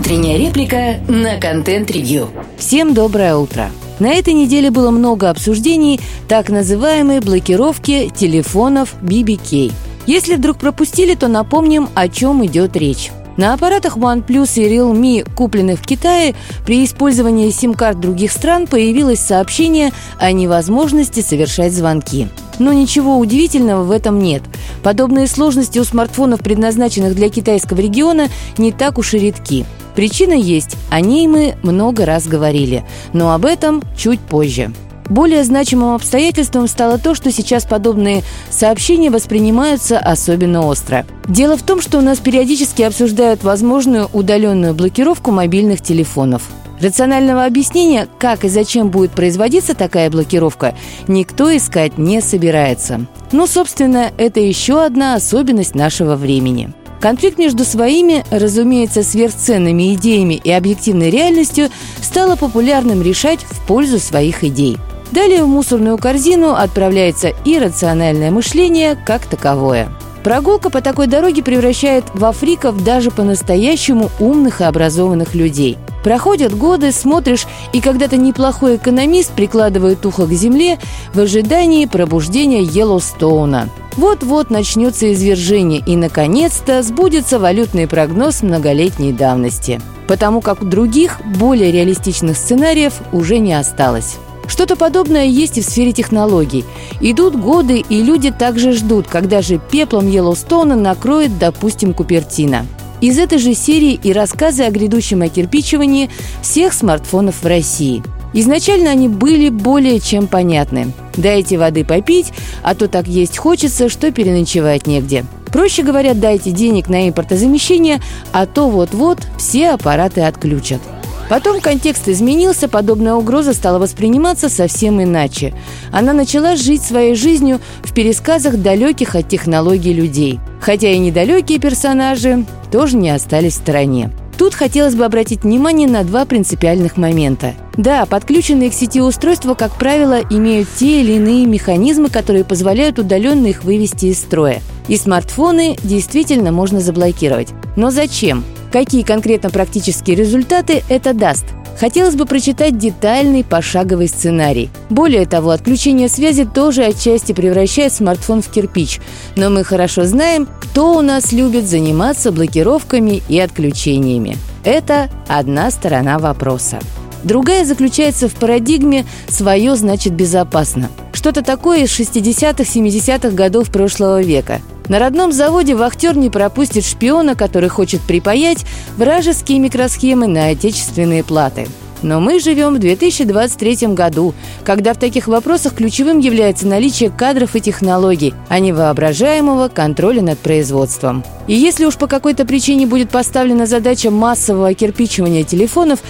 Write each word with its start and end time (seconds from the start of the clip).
Утренняя 0.00 0.38
реплика 0.38 0.98
на 1.08 1.38
контент-ревью. 1.38 2.30
Всем 2.56 2.94
доброе 2.94 3.36
утро. 3.36 3.70
На 3.98 4.14
этой 4.14 4.32
неделе 4.32 4.70
было 4.70 4.90
много 4.90 5.28
обсуждений 5.28 6.00
так 6.26 6.48
называемой 6.48 7.20
блокировки 7.20 8.10
телефонов 8.16 8.94
BBK. 9.02 9.70
Если 10.06 10.36
вдруг 10.36 10.56
пропустили, 10.56 11.14
то 11.14 11.28
напомним, 11.28 11.90
о 11.94 12.08
чем 12.08 12.44
идет 12.46 12.78
речь. 12.78 13.10
На 13.36 13.52
аппаратах 13.52 13.98
OnePlus 13.98 14.62
и 14.62 14.74
Realme, 14.74 15.30
купленных 15.34 15.80
в 15.80 15.86
Китае, 15.86 16.34
при 16.64 16.82
использовании 16.82 17.50
сим-карт 17.50 18.00
других 18.00 18.32
стран 18.32 18.66
появилось 18.66 19.20
сообщение 19.20 19.92
о 20.18 20.32
невозможности 20.32 21.20
совершать 21.20 21.74
звонки. 21.74 22.28
Но 22.58 22.72
ничего 22.72 23.18
удивительного 23.18 23.84
в 23.84 23.90
этом 23.90 24.18
нет. 24.18 24.42
Подобные 24.82 25.26
сложности 25.26 25.78
у 25.78 25.84
смартфонов, 25.84 26.40
предназначенных 26.40 27.14
для 27.14 27.28
китайского 27.28 27.80
региона, 27.80 28.28
не 28.58 28.72
так 28.72 28.98
уж 28.98 29.14
и 29.14 29.18
редки. 29.18 29.66
Причина 29.94 30.32
есть, 30.32 30.76
о 30.90 31.00
ней 31.00 31.26
мы 31.26 31.56
много 31.62 32.06
раз 32.06 32.26
говорили, 32.26 32.84
но 33.12 33.32
об 33.32 33.44
этом 33.44 33.82
чуть 33.96 34.20
позже. 34.20 34.72
Более 35.10 35.42
значимым 35.42 35.96
обстоятельством 35.96 36.68
стало 36.68 36.96
то, 36.96 37.16
что 37.16 37.32
сейчас 37.32 37.64
подобные 37.64 38.22
сообщения 38.48 39.10
воспринимаются 39.10 39.98
особенно 39.98 40.64
остро. 40.64 41.04
Дело 41.26 41.56
в 41.56 41.62
том, 41.62 41.80
что 41.82 41.98
у 41.98 42.00
нас 42.00 42.18
периодически 42.18 42.82
обсуждают 42.82 43.42
возможную 43.42 44.08
удаленную 44.12 44.72
блокировку 44.72 45.32
мобильных 45.32 45.80
телефонов. 45.82 46.44
Рационального 46.80 47.44
объяснения, 47.44 48.08
как 48.18 48.44
и 48.44 48.48
зачем 48.48 48.88
будет 48.88 49.10
производиться 49.12 49.74
такая 49.74 50.10
блокировка, 50.10 50.74
никто 51.08 51.54
искать 51.54 51.98
не 51.98 52.20
собирается. 52.22 53.06
Ну, 53.32 53.46
собственно, 53.46 54.10
это 54.16 54.40
еще 54.40 54.82
одна 54.82 55.14
особенность 55.14 55.74
нашего 55.74 56.16
времени. 56.16 56.72
Конфликт 57.00 57.38
между 57.38 57.64
своими, 57.64 58.24
разумеется, 58.30 59.02
сверхценными 59.02 59.94
идеями 59.94 60.34
и 60.34 60.50
объективной 60.50 61.10
реальностью 61.10 61.68
стало 62.02 62.36
популярным 62.36 63.02
решать 63.02 63.40
в 63.40 63.66
пользу 63.66 63.98
своих 63.98 64.44
идей. 64.44 64.76
Далее 65.10 65.42
в 65.42 65.48
мусорную 65.48 65.98
корзину 65.98 66.52
отправляется 66.52 67.32
иррациональное 67.44 68.30
мышление 68.30 68.96
как 69.06 69.26
таковое– 69.26 69.88
Прогулка 70.22 70.68
по 70.68 70.82
такой 70.82 71.06
дороге 71.06 71.42
превращает 71.42 72.04
в 72.12 72.32
фриков 72.32 72.84
даже 72.84 73.10
по-настоящему 73.10 74.10
умных 74.20 74.60
и 74.60 74.64
образованных 74.64 75.34
людей. 75.34 75.78
Проходят 76.02 76.56
годы, 76.56 76.92
смотришь, 76.92 77.46
и 77.72 77.80
когда-то 77.80 78.16
неплохой 78.16 78.76
экономист 78.76 79.32
прикладывает 79.32 80.04
ухо 80.06 80.26
к 80.26 80.32
земле 80.32 80.78
в 81.12 81.20
ожидании 81.20 81.86
пробуждения 81.86 82.62
Йеллоустоуна. 82.62 83.68
Вот-вот 83.96 84.50
начнется 84.50 85.12
извержение, 85.12 85.82
и, 85.84 85.96
наконец-то, 85.96 86.82
сбудется 86.82 87.38
валютный 87.38 87.86
прогноз 87.86 88.42
многолетней 88.42 89.12
давности. 89.12 89.80
Потому 90.06 90.40
как 90.40 90.62
у 90.62 90.64
других, 90.64 91.20
более 91.36 91.70
реалистичных 91.70 92.36
сценариев 92.36 92.94
уже 93.12 93.38
не 93.38 93.52
осталось. 93.52 94.16
Что-то 94.46 94.74
подобное 94.74 95.26
есть 95.26 95.58
и 95.58 95.60
в 95.60 95.64
сфере 95.64 95.92
технологий. 95.92 96.64
Идут 97.00 97.36
годы, 97.36 97.84
и 97.88 98.02
люди 98.02 98.32
также 98.32 98.72
ждут, 98.72 99.06
когда 99.06 99.42
же 99.42 99.60
пеплом 99.70 100.08
Йеллоустона 100.08 100.74
накроет, 100.74 101.38
допустим, 101.38 101.94
Купертино. 101.94 102.66
Из 103.00 103.18
этой 103.18 103.38
же 103.38 103.54
серии 103.54 103.98
и 104.02 104.12
рассказы 104.12 104.64
о 104.64 104.70
грядущем 104.70 105.22
окирпичивании 105.22 106.10
всех 106.42 106.74
смартфонов 106.74 107.42
в 107.42 107.46
России. 107.46 108.02
Изначально 108.32 108.90
они 108.90 109.08
были 109.08 109.48
более 109.48 110.00
чем 110.00 110.26
понятны. 110.26 110.92
Дайте 111.16 111.58
воды 111.58 111.84
попить, 111.84 112.32
а 112.62 112.74
то 112.74 112.88
так 112.88 113.08
есть 113.08 113.38
хочется, 113.38 113.88
что 113.88 114.12
переночевать 114.12 114.86
негде. 114.86 115.24
Проще 115.46 115.82
говоря, 115.82 116.14
дайте 116.14 116.52
денег 116.52 116.88
на 116.88 117.08
импортозамещение, 117.08 118.00
а 118.32 118.46
то 118.46 118.68
вот-вот 118.68 119.18
все 119.36 119.70
аппараты 119.70 120.20
отключат. 120.20 120.80
Потом 121.28 121.60
контекст 121.60 122.08
изменился, 122.08 122.68
подобная 122.68 123.14
угроза 123.14 123.54
стала 123.54 123.78
восприниматься 123.78 124.48
совсем 124.48 125.00
иначе. 125.02 125.54
Она 125.92 126.12
начала 126.12 126.56
жить 126.56 126.82
своей 126.82 127.14
жизнью 127.14 127.60
в 127.82 127.94
пересказах 127.94 128.56
далеких 128.56 129.14
от 129.14 129.28
технологий 129.28 129.92
людей. 129.92 130.40
Хотя 130.60 130.90
и 130.90 130.98
недалекие 130.98 131.60
персонажи 131.60 132.44
тоже 132.70 132.96
не 132.96 133.10
остались 133.10 133.54
в 133.54 133.56
стороне. 133.56 134.10
Тут 134.38 134.54
хотелось 134.54 134.94
бы 134.94 135.04
обратить 135.04 135.42
внимание 135.42 135.86
на 135.86 136.02
два 136.02 136.24
принципиальных 136.24 136.96
момента. 136.96 137.52
Да, 137.76 138.06
подключенные 138.06 138.70
к 138.70 138.74
сети 138.74 139.00
устройства, 139.02 139.54
как 139.54 139.74
правило, 139.74 140.20
имеют 140.30 140.68
те 140.76 141.02
или 141.02 141.12
иные 141.12 141.44
механизмы, 141.44 142.08
которые 142.08 142.44
позволяют 142.44 142.98
удаленно 142.98 143.48
их 143.48 143.64
вывести 143.64 144.06
из 144.06 144.18
строя. 144.18 144.62
И 144.88 144.96
смартфоны 144.96 145.76
действительно 145.82 146.52
можно 146.52 146.80
заблокировать. 146.80 147.48
Но 147.76 147.90
зачем? 147.90 148.42
Какие 148.72 149.02
конкретно 149.02 149.50
практические 149.50 150.16
результаты 150.16 150.84
это 150.88 151.12
даст? 151.12 151.44
Хотелось 151.80 152.14
бы 152.14 152.26
прочитать 152.26 152.76
детальный 152.76 153.42
пошаговый 153.42 154.06
сценарий. 154.06 154.68
Более 154.90 155.24
того, 155.24 155.48
отключение 155.48 156.10
связи 156.10 156.44
тоже 156.44 156.84
отчасти 156.84 157.32
превращает 157.32 157.94
смартфон 157.94 158.42
в 158.42 158.50
кирпич. 158.50 159.00
Но 159.34 159.48
мы 159.48 159.64
хорошо 159.64 160.04
знаем, 160.04 160.46
кто 160.60 160.98
у 160.98 161.00
нас 161.00 161.32
любит 161.32 161.64
заниматься 161.64 162.32
блокировками 162.32 163.22
и 163.30 163.40
отключениями. 163.40 164.36
Это 164.62 165.08
одна 165.26 165.70
сторона 165.70 166.18
вопроса. 166.18 166.80
Другая 167.24 167.64
заключается 167.64 168.28
в 168.28 168.34
парадигме 168.34 169.06
«свое 169.28 169.74
значит 169.74 170.12
безопасно». 170.12 170.90
Что-то 171.14 171.42
такое 171.42 171.84
из 171.84 171.98
60-х, 171.98 172.62
70-х 172.62 173.30
годов 173.30 173.70
прошлого 173.70 174.22
века. 174.22 174.60
На 174.90 174.98
родном 174.98 175.30
заводе 175.30 175.76
вахтер 175.76 176.16
не 176.16 176.30
пропустит 176.30 176.84
шпиона, 176.84 177.36
который 177.36 177.68
хочет 177.68 178.00
припаять 178.00 178.66
вражеские 178.96 179.60
микросхемы 179.60 180.26
на 180.26 180.48
отечественные 180.48 181.22
платы. 181.22 181.68
Но 182.02 182.18
мы 182.18 182.40
живем 182.40 182.74
в 182.74 182.80
2023 182.80 183.94
году, 183.94 184.34
когда 184.64 184.92
в 184.92 184.98
таких 184.98 185.28
вопросах 185.28 185.74
ключевым 185.74 186.18
является 186.18 186.66
наличие 186.66 187.10
кадров 187.10 187.54
и 187.54 187.60
технологий, 187.60 188.34
а 188.48 188.58
не 188.58 188.72
воображаемого 188.72 189.68
контроля 189.68 190.22
над 190.22 190.40
производством. 190.40 191.22
И 191.46 191.54
если 191.54 191.84
уж 191.84 191.96
по 191.96 192.08
какой-то 192.08 192.44
причине 192.44 192.86
будет 192.88 193.10
поставлена 193.10 193.66
задача 193.66 194.10
массового 194.10 194.68
окирпичивания 194.68 195.44
телефонов, 195.44 196.00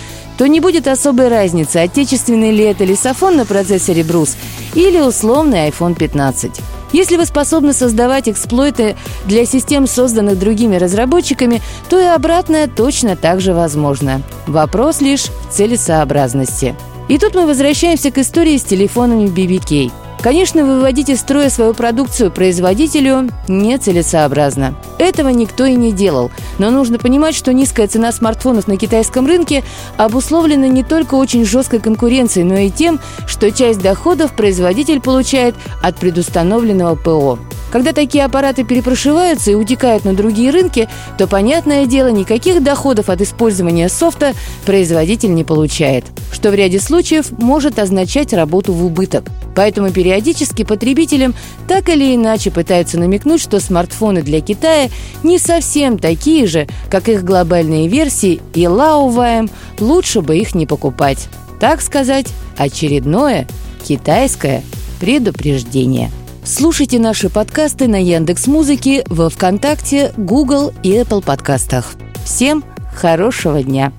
то 0.40 0.46
не 0.46 0.60
будет 0.60 0.88
особой 0.88 1.28
разницы, 1.28 1.76
отечественный 1.76 2.50
ли 2.50 2.64
это 2.64 2.82
лисофон 2.84 3.36
на 3.36 3.44
процессоре 3.44 4.02
Брус 4.02 4.38
или 4.74 4.98
условный 4.98 5.68
iPhone 5.68 5.94
15. 5.94 6.62
Если 6.94 7.18
вы 7.18 7.26
способны 7.26 7.74
создавать 7.74 8.26
эксплойты 8.26 8.96
для 9.26 9.44
систем, 9.44 9.86
созданных 9.86 10.38
другими 10.38 10.76
разработчиками, 10.76 11.60
то 11.90 12.00
и 12.00 12.04
обратное 12.04 12.68
точно 12.68 13.16
так 13.16 13.42
же 13.42 13.52
возможно. 13.52 14.22
Вопрос 14.46 15.02
лишь 15.02 15.24
в 15.24 15.52
целесообразности. 15.52 16.74
И 17.08 17.18
тут 17.18 17.34
мы 17.34 17.44
возвращаемся 17.44 18.10
к 18.10 18.16
истории 18.16 18.56
с 18.56 18.64
телефонами 18.64 19.26
BBK. 19.26 19.92
Конечно, 20.22 20.66
выводить 20.66 21.08
из 21.08 21.20
строя 21.20 21.48
свою 21.48 21.72
продукцию 21.72 22.30
производителю 22.30 23.30
нецелесообразно. 23.48 24.74
Этого 24.98 25.30
никто 25.30 25.64
и 25.64 25.74
не 25.74 25.92
делал. 25.92 26.30
Но 26.58 26.70
нужно 26.70 26.98
понимать, 26.98 27.34
что 27.34 27.54
низкая 27.54 27.88
цена 27.88 28.12
смартфонов 28.12 28.66
на 28.66 28.76
китайском 28.76 29.26
рынке 29.26 29.64
обусловлена 29.96 30.68
не 30.68 30.84
только 30.84 31.14
очень 31.14 31.46
жесткой 31.46 31.80
конкуренцией, 31.80 32.44
но 32.44 32.56
и 32.56 32.68
тем, 32.68 33.00
что 33.26 33.50
часть 33.50 33.80
доходов 33.80 34.34
производитель 34.34 35.00
получает 35.00 35.54
от 35.82 35.96
предустановленного 35.96 36.96
ПО. 36.96 37.38
Когда 37.70 37.92
такие 37.92 38.24
аппараты 38.24 38.64
перепрошиваются 38.64 39.52
и 39.52 39.54
утекают 39.54 40.04
на 40.04 40.12
другие 40.12 40.50
рынки, 40.50 40.88
то, 41.18 41.26
понятное 41.26 41.86
дело, 41.86 42.08
никаких 42.08 42.62
доходов 42.62 43.08
от 43.08 43.20
использования 43.20 43.88
софта 43.88 44.34
производитель 44.66 45.32
не 45.34 45.44
получает, 45.44 46.04
что 46.32 46.50
в 46.50 46.54
ряде 46.54 46.80
случаев 46.80 47.30
может 47.38 47.78
означать 47.78 48.32
работу 48.32 48.72
в 48.72 48.84
убыток. 48.84 49.24
Поэтому 49.54 49.90
периодически 49.90 50.64
потребителям 50.64 51.34
так 51.68 51.88
или 51.88 52.14
иначе 52.14 52.50
пытаются 52.50 52.98
намекнуть, 52.98 53.40
что 53.40 53.60
смартфоны 53.60 54.22
для 54.22 54.40
Китая 54.40 54.88
не 55.22 55.38
совсем 55.38 55.98
такие 55.98 56.46
же, 56.46 56.66
как 56.90 57.08
их 57.08 57.24
глобальные 57.24 57.88
версии, 57.88 58.40
и 58.54 58.66
лауваем, 58.66 59.48
лучше 59.78 60.22
бы 60.22 60.36
их 60.36 60.54
не 60.54 60.66
покупать. 60.66 61.28
Так 61.60 61.82
сказать, 61.82 62.26
очередное 62.56 63.46
китайское 63.86 64.62
предупреждение– 64.98 66.10
Слушайте 66.44 66.98
наши 66.98 67.28
подкасты 67.28 67.86
на 67.86 68.02
Яндекс 68.02 68.46
Музыке, 68.46 69.04
во 69.08 69.28
ВКонтакте, 69.28 70.12
Google 70.16 70.72
и 70.82 70.92
Apple 70.96 71.22
подкастах. 71.24 71.94
Всем 72.24 72.64
хорошего 72.94 73.62
дня. 73.62 73.92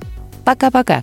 Пока-пока. 0.44 1.00